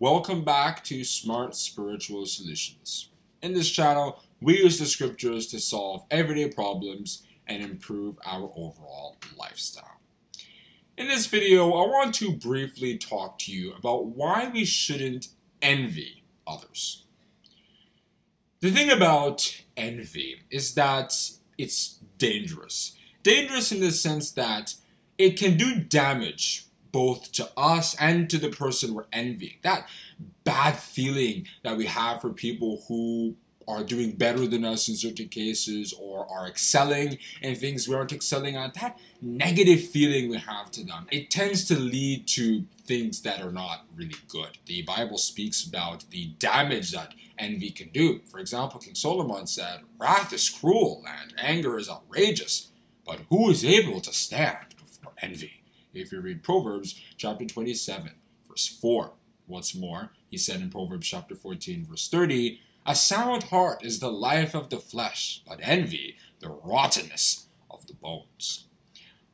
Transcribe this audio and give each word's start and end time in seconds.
welcome 0.00 0.44
back 0.44 0.84
to 0.84 1.02
Smart 1.02 1.56
Spiritual 1.56 2.24
Solutions. 2.24 3.10
In 3.42 3.52
this 3.52 3.68
channel, 3.68 4.22
we 4.40 4.58
use 4.58 4.78
the 4.78 4.86
scriptures 4.86 5.48
to 5.48 5.58
solve 5.58 6.04
everyday 6.08 6.48
problems 6.48 7.26
and 7.48 7.62
improve 7.62 8.16
our 8.24 8.52
overall 8.54 9.16
lifestyle. 9.36 10.00
In 10.96 11.08
this 11.08 11.26
video, 11.26 11.72
I 11.72 11.88
want 11.88 12.14
to 12.16 12.30
briefly 12.30 12.96
talk 12.96 13.40
to 13.40 13.52
you 13.52 13.72
about 13.74 14.06
why 14.06 14.48
we 14.48 14.64
shouldn't 14.64 15.28
envy 15.60 16.22
others. 16.46 17.04
The 18.60 18.70
thing 18.70 18.90
about 18.90 19.62
envy 19.76 20.42
is 20.48 20.74
that 20.74 21.12
it's 21.56 21.98
dangerous. 22.18 22.96
Dangerous 23.24 23.72
in 23.72 23.80
the 23.80 23.90
sense 23.90 24.30
that 24.32 24.74
it 25.16 25.36
can 25.36 25.56
do 25.56 25.80
damage 25.80 26.67
both 26.98 27.30
to 27.30 27.48
us 27.56 27.94
and 28.00 28.28
to 28.28 28.38
the 28.38 28.48
person 28.48 28.92
we're 28.92 29.04
envying. 29.12 29.54
That 29.62 29.88
bad 30.42 30.76
feeling 30.76 31.46
that 31.62 31.76
we 31.76 31.86
have 31.86 32.20
for 32.20 32.30
people 32.30 32.82
who 32.88 33.36
are 33.68 33.84
doing 33.84 34.10
better 34.10 34.48
than 34.48 34.64
us 34.64 34.88
in 34.88 34.96
certain 34.96 35.28
cases 35.28 35.94
or 35.96 36.26
are 36.28 36.48
excelling 36.48 37.18
in 37.40 37.54
things 37.54 37.86
we 37.86 37.94
aren't 37.94 38.12
excelling 38.12 38.56
at, 38.56 38.74
that 38.74 38.98
negative 39.22 39.80
feeling 39.80 40.28
we 40.28 40.38
have 40.38 40.72
to 40.72 40.82
them, 40.82 41.06
it 41.12 41.30
tends 41.30 41.64
to 41.66 41.78
lead 41.78 42.26
to 42.26 42.64
things 42.84 43.22
that 43.22 43.40
are 43.40 43.52
not 43.52 43.84
really 43.94 44.18
good. 44.26 44.58
The 44.66 44.82
Bible 44.82 45.18
speaks 45.18 45.64
about 45.64 46.04
the 46.10 46.32
damage 46.40 46.90
that 46.90 47.14
envy 47.38 47.70
can 47.70 47.90
do. 47.90 48.22
For 48.26 48.40
example, 48.40 48.80
King 48.80 48.96
Solomon 48.96 49.46
said, 49.46 49.82
Wrath 50.00 50.32
is 50.32 50.48
cruel 50.48 51.04
and 51.06 51.32
anger 51.38 51.78
is 51.78 51.88
outrageous, 51.88 52.72
but 53.06 53.20
who 53.30 53.50
is 53.50 53.64
able 53.64 54.00
to 54.00 54.12
stand 54.12 54.74
before 54.76 55.12
envy? 55.22 55.58
If 55.94 56.12
you 56.12 56.20
read 56.20 56.42
Proverbs 56.42 57.00
chapter 57.16 57.44
27, 57.44 58.12
verse 58.48 58.66
4. 58.66 59.12
Once 59.46 59.74
more, 59.74 60.12
he 60.28 60.36
said 60.36 60.60
in 60.60 60.70
Proverbs 60.70 61.06
chapter 61.06 61.34
14, 61.34 61.86
verse 61.86 62.08
30, 62.08 62.60
A 62.86 62.94
sound 62.94 63.44
heart 63.44 63.84
is 63.84 63.98
the 63.98 64.12
life 64.12 64.54
of 64.54 64.68
the 64.68 64.78
flesh, 64.78 65.42
but 65.46 65.60
envy 65.62 66.16
the 66.40 66.50
rottenness 66.50 67.46
of 67.70 67.86
the 67.86 67.94
bones. 67.94 68.66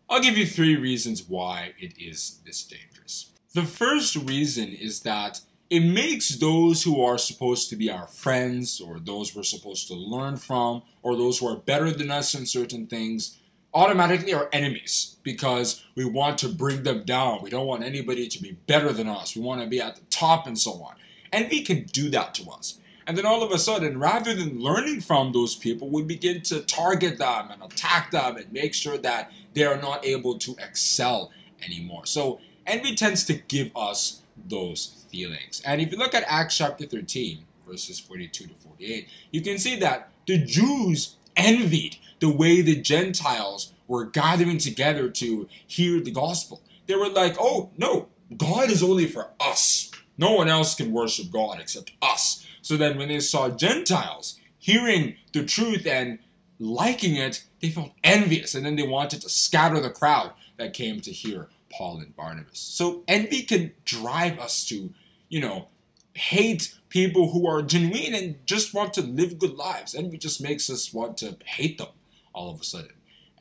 I'll 0.09 0.21
give 0.21 0.39
you 0.39 0.47
three 0.47 0.77
reasons 0.77 1.29
why 1.29 1.73
it 1.79 1.95
is 1.99 2.41
this 2.47 2.63
dangerous. 2.63 3.33
The 3.55 3.65
first 3.65 4.17
reason 4.17 4.69
is 4.69 5.01
that 5.01 5.41
it 5.71 5.81
makes 5.81 6.37
those 6.37 6.83
who 6.83 7.03
are 7.03 7.19
supposed 7.19 7.71
to 7.71 7.77
be 7.77 7.91
our 7.91 8.07
friends, 8.07 8.81
or 8.81 9.01
those 9.01 9.35
we're 9.35 9.43
supposed 9.43 9.89
to 9.89 9.95
learn 9.95 10.37
from, 10.37 10.83
or 11.03 11.17
those 11.17 11.39
who 11.39 11.49
are 11.49 11.57
better 11.57 11.91
than 11.91 12.11
us 12.11 12.35
in 12.35 12.47
certain 12.47 12.87
things, 12.87 13.39
automatically 13.75 14.33
are 14.33 14.49
enemies 14.53 15.17
because 15.23 15.85
we 15.95 16.05
want 16.05 16.39
to 16.39 16.49
bring 16.49 16.85
them 16.85 17.05
down. 17.05 17.43
We 17.43 17.51
don't 17.51 17.67
want 17.67 17.83
anybody 17.83 18.29
to 18.29 18.43
be 18.43 18.53
better 18.67 18.93
than 18.93 19.09
us. 19.09 19.35
We 19.35 19.43
want 19.43 19.61
to 19.61 19.67
be 19.67 19.81
at 19.81 19.97
the 19.97 20.03
top 20.11 20.47
and 20.47 20.59
so 20.59 20.73
on. 20.83 20.95
Envy 21.33 21.63
can 21.63 21.85
do 21.85 22.11
that 22.11 22.35
to 22.35 22.51
us. 22.51 22.79
And 23.07 23.19
then 23.19 23.27
all 23.27 23.43
of 23.43 23.51
a 23.51 23.59
sudden, 23.59 23.99
rather 23.99 24.35
than 24.35 24.61
learning 24.61 25.01
from 25.01 25.33
those 25.33 25.55
people, 25.55 25.91
we 25.91 26.03
begin 26.03 26.41
to 26.43 26.61
target 26.61 27.19
them 27.19 27.51
and 27.51 27.63
attack 27.63 28.11
them 28.11 28.37
and 28.37 28.51
make 28.53 28.73
sure 28.73 28.97
that 28.99 29.31
they 29.53 29.65
are 29.65 29.81
not 29.81 30.07
able 30.07 30.39
to 30.39 30.57
excel 30.59 31.31
anymore. 31.63 32.07
So 32.07 32.41
envy 32.67 32.95
tends 32.95 33.25
to 33.25 33.35
give 33.35 33.71
us 33.77 34.23
those 34.49 35.05
feelings. 35.11 35.61
And 35.67 35.81
if 35.81 35.93
you 35.93 35.99
look 35.99 36.15
at 36.15 36.25
Acts 36.29 36.57
chapter 36.57 36.87
13, 36.87 37.45
verses 37.69 37.99
42 38.01 38.47
to 38.47 38.55
48, 38.55 39.09
you 39.33 39.43
can 39.43 39.59
see 39.59 39.79
that 39.81 40.09
the 40.27 40.39
Jews 40.39 41.17
envied 41.37 41.99
the 42.25 42.31
way 42.31 42.63
the 42.63 42.81
Gentiles 42.81 43.75
were 43.87 44.07
gathering 44.07 44.57
together 44.57 45.11
to 45.11 45.47
hear 45.67 46.01
the 46.01 46.11
gospel. 46.11 46.63
They 46.87 46.95
were 46.95 47.11
like, 47.11 47.37
oh, 47.39 47.69
no, 47.77 48.09
God 48.35 48.71
is 48.71 48.83
only 48.83 49.07
for 49.07 49.29
us. 49.39 49.91
No 50.17 50.33
one 50.33 50.49
else 50.49 50.75
can 50.75 50.91
worship 50.91 51.31
God 51.31 51.61
except 51.61 51.93
us. 52.01 52.47
So 52.63 52.79
then 52.79 52.97
when 52.97 53.09
they 53.09 53.21
saw 53.21 53.51
Gentiles 53.51 54.41
hearing 54.59 55.17
the 55.35 55.45
truth 55.45 55.87
and 55.87 56.19
liking 56.59 57.15
it, 57.17 57.45
they 57.61 57.69
felt 57.69 57.93
envious 58.03 58.55
and 58.55 58.65
then 58.65 58.77
they 58.77 58.89
wanted 58.89 59.21
to 59.21 59.29
scatter 59.29 59.79
the 59.79 59.91
crowd 59.91 60.33
that 60.57 60.73
came 60.73 61.03
to 61.03 61.13
hear 61.13 61.49
Paul 61.71 61.99
and 61.99 62.17
Barnabas. 62.17 62.59
So 62.59 63.03
envy 63.07 63.43
can 63.43 63.73
drive 63.85 64.39
us 64.39 64.65
to, 64.69 64.95
you 65.29 65.41
know, 65.41 65.69
hate 66.15 66.75
people 66.89 67.33
who 67.33 67.47
are 67.47 67.61
genuine 67.61 68.15
and 68.15 68.47
just 68.47 68.73
want 68.73 68.95
to 68.95 69.03
live 69.03 69.39
good 69.39 69.57
lives. 69.57 69.95
Envy 69.95 70.17
just 70.17 70.43
makes 70.43 70.71
us 70.71 70.95
want 70.95 71.19
to 71.19 71.37
hate 71.45 71.77
them 71.77 71.89
all 72.35 72.51
of 72.51 72.61
a 72.61 72.65
sudden. 72.65 72.93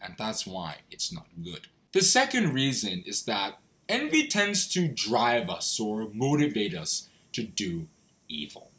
And 0.02 0.16
that's 0.18 0.46
why 0.46 0.78
it's 0.92 1.12
not 1.12 1.28
good. 1.44 1.68
The 1.92 2.02
second 2.02 2.54
reason 2.54 3.04
is 3.06 3.24
that 3.24 3.60
envy 3.90 4.28
tends 4.28 4.68
to 4.70 4.88
drive 4.88 5.50
us 5.50 5.80
or 5.80 6.10
motivate 6.14 6.76
us 6.76 7.10
to 7.34 7.44
do 7.44 7.88
evil. 8.28 8.72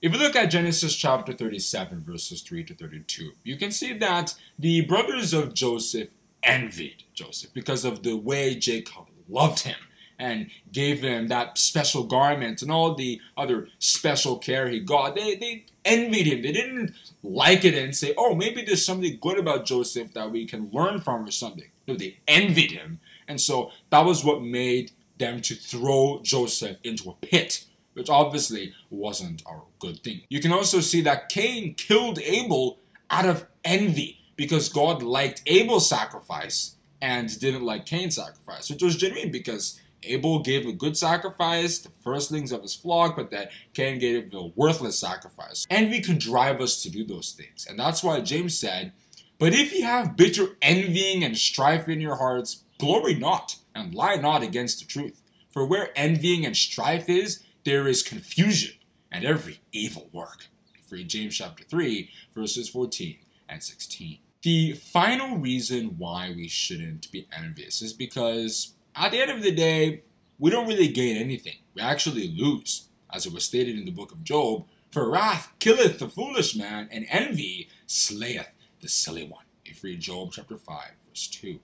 If 0.00 0.12
you 0.12 0.18
look 0.18 0.36
at 0.36 0.46
Genesis 0.46 0.94
chapter 0.94 1.32
37, 1.32 2.00
verses 2.00 2.42
3 2.42 2.64
to 2.64 2.74
32, 2.74 3.32
you 3.42 3.56
can 3.56 3.72
see 3.72 3.92
that 3.94 4.34
the 4.58 4.82
brothers 4.82 5.32
of 5.32 5.54
Joseph 5.54 6.10
envied 6.42 7.02
Joseph 7.14 7.52
because 7.52 7.84
of 7.84 8.04
the 8.04 8.16
way 8.16 8.54
Jacob 8.54 9.06
loved 9.28 9.60
him 9.60 9.76
and 10.18 10.50
gave 10.72 11.00
him 11.00 11.28
that 11.28 11.58
special 11.58 12.04
garment 12.04 12.62
and 12.62 12.72
all 12.72 12.94
the 12.94 13.20
other 13.36 13.68
special 13.78 14.38
care 14.38 14.68
he 14.68 14.80
got. 14.80 15.14
They, 15.14 15.36
they 15.36 15.66
envied 15.84 16.26
him. 16.26 16.42
They 16.42 16.52
didn't 16.52 16.94
like 17.22 17.64
it 17.64 17.74
and 17.74 17.94
say, 17.94 18.14
oh, 18.16 18.34
maybe 18.34 18.62
there's 18.62 18.84
something 18.84 19.18
good 19.20 19.38
about 19.38 19.64
Joseph 19.64 20.12
that 20.14 20.30
we 20.30 20.46
can 20.46 20.70
learn 20.72 21.00
from 21.00 21.24
or 21.24 21.30
something. 21.30 21.70
No, 21.86 21.94
they 21.94 22.18
envied 22.26 22.72
him. 22.72 23.00
And 23.26 23.40
so 23.40 23.70
that 23.90 24.04
was 24.04 24.24
what 24.24 24.42
made 24.42 24.92
them 25.18 25.40
to 25.42 25.54
throw 25.54 26.20
Joseph 26.22 26.78
into 26.82 27.10
a 27.10 27.14
pit, 27.14 27.64
which 27.94 28.10
obviously 28.10 28.74
wasn't 28.90 29.42
a 29.42 29.60
good 29.78 30.02
thing. 30.02 30.22
You 30.28 30.40
can 30.40 30.52
also 30.52 30.80
see 30.80 31.00
that 31.02 31.28
Cain 31.28 31.74
killed 31.74 32.18
Abel 32.20 32.78
out 33.10 33.26
of 33.26 33.46
envy 33.64 34.20
because 34.36 34.68
God 34.68 35.02
liked 35.02 35.42
Abel's 35.46 35.88
sacrifice 35.88 36.76
and 37.00 37.38
didn't 37.38 37.64
like 37.64 37.86
Cain's 37.86 38.16
sacrifice, 38.16 38.70
which 38.70 38.82
was 38.82 38.96
genuine 38.96 39.30
because 39.30 39.80
Abel 40.02 40.40
gave 40.40 40.66
a 40.66 40.72
good 40.72 40.96
sacrifice, 40.96 41.78
the 41.78 41.90
firstlings 41.90 42.52
of 42.52 42.62
his 42.62 42.74
flock, 42.74 43.16
but 43.16 43.30
that 43.30 43.50
Cain 43.74 43.98
gave 43.98 44.32
a 44.32 44.46
worthless 44.54 44.98
sacrifice. 44.98 45.66
Envy 45.70 46.00
can 46.00 46.18
drive 46.18 46.60
us 46.60 46.82
to 46.82 46.90
do 46.90 47.04
those 47.04 47.32
things. 47.32 47.66
And 47.68 47.78
that's 47.78 48.02
why 48.02 48.20
James 48.20 48.58
said, 48.58 48.92
But 49.38 49.54
if 49.54 49.72
ye 49.72 49.82
have 49.82 50.16
bitter 50.16 50.56
envying 50.62 51.24
and 51.24 51.36
strife 51.36 51.88
in 51.88 52.00
your 52.00 52.16
hearts, 52.16 52.64
glory 52.78 53.14
not, 53.14 53.56
and 53.74 53.94
lie 53.94 54.16
not 54.16 54.42
against 54.42 54.78
the 54.80 54.86
truth. 54.86 55.20
For 55.50 55.66
where 55.66 55.90
envying 55.96 56.46
and 56.46 56.56
strife 56.56 57.08
is, 57.08 57.42
there 57.64 57.88
is 57.88 58.02
confusion 58.02 58.74
and 59.10 59.24
every 59.24 59.60
evil 59.72 60.08
work. 60.12 60.46
Read 60.90 61.08
James 61.08 61.36
chapter 61.36 61.64
3, 61.64 62.08
verses 62.34 62.68
14 62.70 63.18
and 63.48 63.62
16. 63.62 64.18
The 64.42 64.72
final 64.72 65.36
reason 65.36 65.96
why 65.98 66.32
we 66.34 66.48
shouldn't 66.48 67.12
be 67.12 67.26
envious 67.36 67.82
is 67.82 67.92
because 67.92 68.74
at 68.98 69.12
the 69.12 69.20
end 69.20 69.30
of 69.30 69.42
the 69.42 69.52
day, 69.52 70.02
we 70.38 70.50
don't 70.50 70.68
really 70.68 70.88
gain 70.88 71.16
anything. 71.16 71.56
We 71.74 71.82
actually 71.82 72.28
lose, 72.28 72.88
as 73.12 73.26
it 73.26 73.32
was 73.32 73.44
stated 73.44 73.78
in 73.78 73.84
the 73.84 73.92
book 73.92 74.12
of 74.12 74.24
Job. 74.24 74.66
For 74.90 75.08
wrath 75.08 75.52
killeth 75.58 75.98
the 75.98 76.08
foolish 76.08 76.56
man, 76.56 76.88
and 76.90 77.06
envy 77.08 77.68
slayeth 77.86 78.54
the 78.80 78.88
silly 78.88 79.24
one. 79.24 79.44
If 79.64 79.84
read 79.84 80.00
Job 80.00 80.32
chapter 80.32 80.56
5, 80.56 80.84
verse 81.08 81.28
2. 81.28 81.60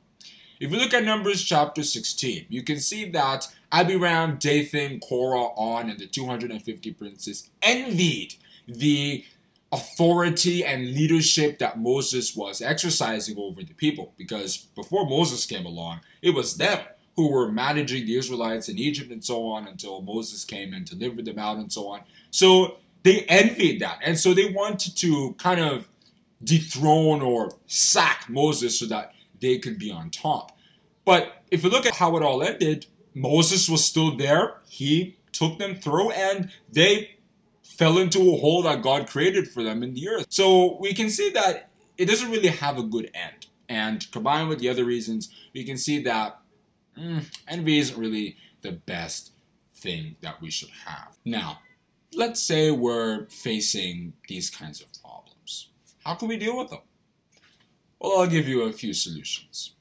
If 0.60 0.70
you 0.70 0.78
look 0.78 0.94
at 0.94 1.04
Numbers 1.04 1.42
chapter 1.42 1.82
16, 1.82 2.46
you 2.48 2.62
can 2.62 2.78
see 2.78 3.10
that 3.10 3.48
Abiram, 3.72 4.36
Dathan, 4.38 5.00
Korah, 5.00 5.52
On, 5.56 5.90
and 5.90 5.98
the 5.98 6.06
250 6.06 6.92
princes 6.92 7.50
envied 7.60 8.36
the 8.68 9.24
authority 9.72 10.64
and 10.64 10.94
leadership 10.94 11.58
that 11.58 11.80
Moses 11.80 12.36
was 12.36 12.62
exercising 12.62 13.36
over 13.36 13.62
the 13.62 13.74
people. 13.74 14.14
Because 14.16 14.56
before 14.56 15.08
Moses 15.08 15.44
came 15.44 15.66
along, 15.66 16.00
it 16.22 16.30
was 16.30 16.56
them 16.56 16.78
who 17.16 17.30
were 17.30 17.50
managing 17.50 18.06
the 18.06 18.16
Israelites 18.16 18.68
in 18.68 18.78
Egypt 18.78 19.10
and 19.10 19.24
so 19.24 19.46
on 19.46 19.66
until 19.66 20.02
Moses 20.02 20.44
came 20.44 20.72
and 20.72 20.84
delivered 20.84 21.24
them 21.24 21.38
out 21.38 21.58
and 21.58 21.72
so 21.72 21.88
on. 21.88 22.00
So 22.30 22.78
they 23.04 23.20
envied 23.22 23.80
that. 23.80 23.98
And 24.02 24.18
so 24.18 24.34
they 24.34 24.50
wanted 24.50 24.96
to 24.96 25.34
kind 25.38 25.60
of 25.60 25.88
dethrone 26.42 27.22
or 27.22 27.50
sack 27.66 28.26
Moses 28.28 28.78
so 28.78 28.86
that 28.86 29.12
they 29.40 29.58
could 29.58 29.78
be 29.78 29.90
on 29.90 30.10
top. 30.10 30.56
But 31.04 31.44
if 31.50 31.62
you 31.62 31.70
look 31.70 31.86
at 31.86 31.96
how 31.96 32.16
it 32.16 32.22
all 32.22 32.42
ended, 32.42 32.86
Moses 33.14 33.68
was 33.68 33.84
still 33.84 34.16
there. 34.16 34.56
He 34.68 35.18
took 35.32 35.58
them 35.58 35.76
through 35.76 36.10
and 36.10 36.50
they 36.70 37.16
fell 37.62 37.98
into 37.98 38.32
a 38.32 38.38
hole 38.38 38.62
that 38.62 38.82
God 38.82 39.08
created 39.08 39.48
for 39.48 39.62
them 39.62 39.82
in 39.82 39.94
the 39.94 40.08
earth. 40.08 40.26
So 40.28 40.78
we 40.80 40.94
can 40.94 41.10
see 41.10 41.30
that 41.30 41.70
it 41.98 42.06
doesn't 42.06 42.30
really 42.30 42.48
have 42.48 42.78
a 42.78 42.82
good 42.82 43.10
end. 43.14 43.46
And 43.68 44.10
combined 44.12 44.48
with 44.48 44.58
the 44.58 44.68
other 44.68 44.84
reasons, 44.84 45.32
we 45.54 45.64
can 45.64 45.76
see 45.76 46.02
that 46.02 46.38
mm, 46.98 47.24
envy 47.48 47.78
isn't 47.78 47.98
really 47.98 48.36
the 48.62 48.72
best 48.72 49.32
thing 49.74 50.16
that 50.20 50.40
we 50.40 50.50
should 50.50 50.70
have. 50.86 51.16
Now, 51.24 51.60
let's 52.14 52.42
say 52.42 52.70
we're 52.70 53.26
facing 53.26 54.14
these 54.28 54.50
kinds 54.50 54.80
of 54.80 54.88
problems. 55.02 55.68
How 56.04 56.14
can 56.14 56.28
we 56.28 56.36
deal 56.36 56.56
with 56.56 56.70
them? 56.70 56.80
Well, 58.00 58.20
I'll 58.20 58.26
give 58.26 58.48
you 58.48 58.62
a 58.62 58.72
few 58.72 58.92
solutions. 58.92 59.74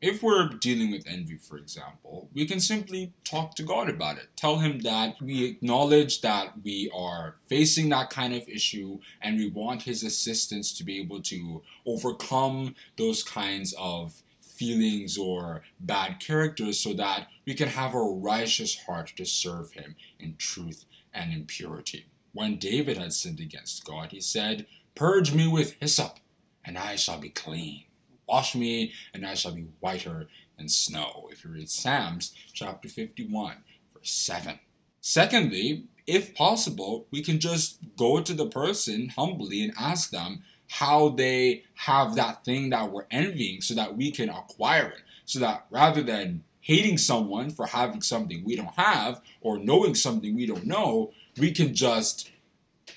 If 0.00 0.22
we're 0.22 0.48
dealing 0.48 0.90
with 0.90 1.06
envy, 1.06 1.36
for 1.36 1.58
example, 1.58 2.30
we 2.32 2.46
can 2.46 2.58
simply 2.58 3.12
talk 3.22 3.54
to 3.56 3.62
God 3.62 3.90
about 3.90 4.16
it. 4.16 4.28
Tell 4.34 4.58
Him 4.58 4.80
that 4.80 5.20
we 5.20 5.44
acknowledge 5.44 6.22
that 6.22 6.54
we 6.64 6.90
are 6.94 7.36
facing 7.46 7.90
that 7.90 8.08
kind 8.08 8.34
of 8.34 8.48
issue 8.48 8.98
and 9.20 9.36
we 9.36 9.50
want 9.50 9.82
His 9.82 10.02
assistance 10.02 10.72
to 10.78 10.84
be 10.84 10.98
able 11.00 11.20
to 11.22 11.62
overcome 11.84 12.74
those 12.96 13.22
kinds 13.22 13.74
of 13.78 14.22
feelings 14.60 15.16
or 15.16 15.62
bad 15.80 16.20
characters 16.20 16.78
so 16.78 16.92
that 16.92 17.28
we 17.46 17.54
can 17.54 17.68
have 17.68 17.94
a 17.94 17.98
righteous 17.98 18.82
heart 18.84 19.10
to 19.16 19.24
serve 19.24 19.72
Him 19.72 19.96
in 20.18 20.36
truth 20.36 20.84
and 21.14 21.32
in 21.32 21.46
purity. 21.46 22.04
When 22.34 22.58
David 22.58 22.98
had 22.98 23.14
sinned 23.14 23.40
against 23.40 23.86
God, 23.86 24.12
he 24.12 24.20
said, 24.20 24.66
Purge 24.94 25.32
me 25.32 25.48
with 25.48 25.76
hyssop, 25.80 26.18
and 26.62 26.76
I 26.76 26.96
shall 26.96 27.18
be 27.18 27.30
clean. 27.30 27.84
Wash 28.28 28.54
me, 28.54 28.92
and 29.14 29.24
I 29.26 29.32
shall 29.32 29.52
be 29.52 29.68
whiter 29.80 30.28
than 30.58 30.68
snow. 30.68 31.30
If 31.32 31.42
you 31.42 31.52
read 31.52 31.70
Psalms 31.70 32.34
chapter 32.52 32.88
51, 32.88 33.56
verse 33.94 34.10
7. 34.10 34.60
Secondly, 35.00 35.84
if 36.06 36.34
possible, 36.34 37.06
we 37.10 37.22
can 37.22 37.40
just 37.40 37.78
go 37.96 38.20
to 38.20 38.34
the 38.34 38.46
person 38.46 39.08
humbly 39.08 39.64
and 39.64 39.72
ask 39.78 40.10
them 40.10 40.42
how 40.70 41.08
they 41.08 41.64
have 41.74 42.14
that 42.14 42.44
thing 42.44 42.70
that 42.70 42.92
we're 42.92 43.06
envying 43.10 43.60
so 43.60 43.74
that 43.74 43.96
we 43.96 44.12
can 44.12 44.28
acquire 44.28 44.86
it. 44.86 45.02
So 45.24 45.40
that 45.40 45.66
rather 45.68 46.00
than 46.00 46.44
hating 46.60 46.96
someone 46.96 47.50
for 47.50 47.66
having 47.66 48.02
something 48.02 48.44
we 48.44 48.54
don't 48.54 48.78
have 48.78 49.20
or 49.40 49.58
knowing 49.58 49.96
something 49.96 50.36
we 50.36 50.46
don't 50.46 50.64
know, 50.64 51.10
we 51.36 51.50
can 51.50 51.74
just 51.74 52.30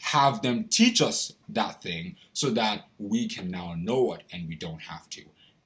have 0.01 0.43
them 0.43 0.65
teach 0.65 1.01
us 1.01 1.33
that 1.49 1.81
thing 1.81 2.15
so 2.31 2.51
that 2.51 2.85
we 2.99 3.27
can 3.27 3.49
now 3.49 3.73
know 3.75 4.13
it 4.13 4.21
and 4.31 4.47
we 4.47 4.53
don't 4.53 4.83
have 4.83 5.09
to 5.09 5.23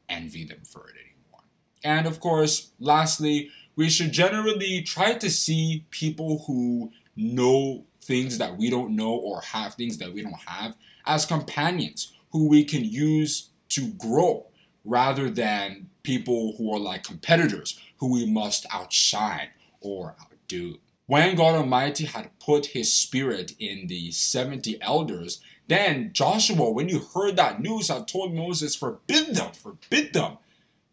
envy 0.07 0.45
them 0.45 0.61
for 0.63 0.87
it 0.87 0.95
anymore. 0.95 1.43
And 1.83 2.07
of 2.07 2.21
course, 2.21 2.71
lastly, 2.79 3.49
we 3.75 3.89
should 3.89 4.13
generally 4.13 4.81
try 4.81 5.15
to 5.15 5.29
see 5.29 5.85
people 5.91 6.45
who 6.47 6.93
know 7.17 7.85
things 8.01 8.37
that 8.37 8.57
we 8.57 8.69
don't 8.69 8.95
know 8.95 9.13
or 9.13 9.41
have 9.41 9.73
things 9.73 9.97
that 9.97 10.13
we 10.13 10.21
don't 10.21 10.39
have 10.45 10.75
as 11.05 11.25
companions 11.25 12.13
who 12.31 12.47
we 12.47 12.63
can 12.63 12.85
use 12.85 13.49
to 13.69 13.89
grow 13.93 14.45
rather 14.85 15.29
than 15.29 15.89
people 16.03 16.55
who 16.57 16.73
are 16.73 16.79
like 16.79 17.03
competitors 17.03 17.79
who 17.97 18.13
we 18.13 18.25
must 18.25 18.65
outshine 18.71 19.49
or 19.81 20.15
outdo. 20.21 20.77
When 21.05 21.35
God 21.35 21.55
Almighty 21.55 22.05
had 22.05 22.37
put 22.39 22.67
his 22.67 22.93
spirit 22.93 23.53
in 23.59 23.87
the 23.87 24.11
70 24.11 24.81
elders, 24.81 25.41
then 25.67 26.11
Joshua, 26.13 26.69
when 26.69 26.89
you 26.89 26.99
heard 26.99 27.35
that 27.37 27.61
news, 27.61 27.89
had 27.89 28.07
told 28.07 28.33
Moses, 28.33 28.75
Forbid 28.75 29.35
them, 29.35 29.53
forbid 29.53 30.13
them. 30.13 30.37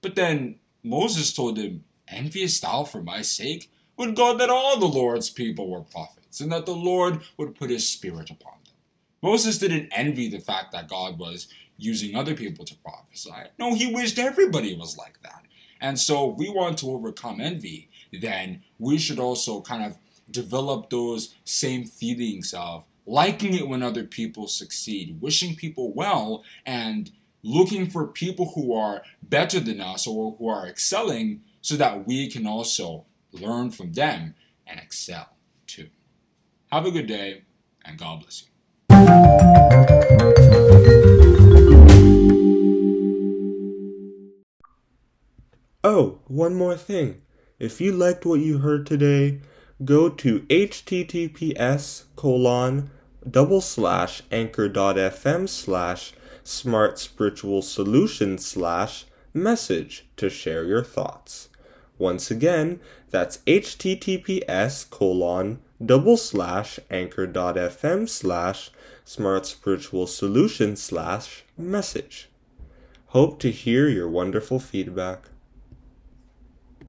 But 0.00 0.14
then 0.14 0.56
Moses 0.82 1.32
told 1.32 1.58
him, 1.58 1.84
Envious 2.08 2.60
thou 2.60 2.84
for 2.84 3.02
my 3.02 3.22
sake? 3.22 3.70
Would 3.96 4.16
God 4.16 4.40
that 4.40 4.50
all 4.50 4.78
the 4.78 4.86
Lord's 4.86 5.30
people 5.30 5.70
were 5.70 5.82
prophets, 5.82 6.40
and 6.40 6.50
that 6.52 6.66
the 6.66 6.74
Lord 6.74 7.20
would 7.36 7.54
put 7.54 7.70
his 7.70 7.88
spirit 7.88 8.30
upon 8.30 8.54
them. 8.64 8.74
Moses 9.22 9.58
didn't 9.58 9.88
envy 9.92 10.28
the 10.28 10.40
fact 10.40 10.72
that 10.72 10.88
God 10.88 11.18
was 11.18 11.48
using 11.76 12.14
other 12.14 12.34
people 12.34 12.64
to 12.64 12.76
prophesy. 12.76 13.30
No, 13.58 13.74
he 13.74 13.92
wished 13.92 14.18
everybody 14.18 14.76
was 14.76 14.98
like 14.98 15.20
that. 15.22 15.42
And 15.80 15.98
so 15.98 16.32
if 16.32 16.38
we 16.38 16.48
want 16.48 16.78
to 16.78 16.90
overcome 16.90 17.40
envy, 17.40 17.88
then 18.12 18.62
we 18.78 18.98
should 18.98 19.18
also 19.18 19.60
kind 19.60 19.84
of 19.84 19.96
develop 20.30 20.90
those 20.90 21.34
same 21.44 21.84
feelings 21.84 22.54
of 22.54 22.84
liking 23.06 23.54
it 23.54 23.68
when 23.68 23.82
other 23.82 24.04
people 24.04 24.48
succeed, 24.48 25.20
wishing 25.20 25.54
people 25.54 25.92
well, 25.92 26.42
and 26.64 27.10
looking 27.42 27.88
for 27.88 28.06
people 28.06 28.52
who 28.54 28.74
are 28.74 29.02
better 29.22 29.60
than 29.60 29.80
us 29.80 30.06
or 30.06 30.34
who 30.38 30.48
are 30.48 30.66
excelling 30.66 31.42
so 31.60 31.76
that 31.76 32.06
we 32.06 32.30
can 32.30 32.46
also 32.46 33.04
learn 33.34 33.70
from 33.70 33.92
them 33.92 34.34
and 34.66 34.80
excel 34.80 35.36
too. 35.66 35.88
Have 36.72 36.86
a 36.86 36.90
good 36.90 37.06
day 37.06 37.42
and 37.84 37.98
God 37.98 38.20
bless 38.20 38.42
you. 38.42 38.48
Oh, 45.86 46.20
one 46.26 46.54
more 46.54 46.76
thing. 46.76 47.20
If 47.58 47.80
you 47.80 47.92
liked 47.92 48.24
what 48.24 48.40
you 48.40 48.58
heard 48.58 48.86
today, 48.86 49.40
go 49.84 50.08
to 50.08 50.40
https 50.40 52.04
colon 52.16 52.90
double 53.30 53.60
slash 53.60 54.22
anchor.fm 54.32 55.48
slash 55.48 56.12
smart 56.42 56.98
spiritual 56.98 57.62
solution 57.62 58.38
slash 58.38 59.06
message 59.32 60.06
to 60.16 60.30
share 60.30 60.64
your 60.64 60.82
thoughts. 60.82 61.48
Once 61.98 62.30
again, 62.30 62.80
that's 63.10 63.38
https 63.46 64.88
colon 64.90 65.60
double 65.84 66.16
slash 66.16 66.80
anchor.fm 66.90 68.08
slash 68.08 68.70
smart 69.04 69.46
spiritual 69.46 70.06
solution 70.06 70.74
slash 70.76 71.44
message. 71.56 72.28
Hope 73.08 73.38
to 73.38 73.50
hear 73.50 73.88
your 73.88 74.08
wonderful 74.08 74.58
feedback. 74.58 75.28